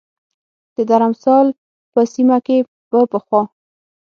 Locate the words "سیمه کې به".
2.13-2.99